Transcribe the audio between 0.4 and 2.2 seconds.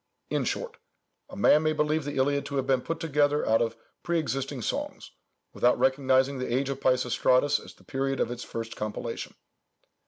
short, "a man may believe the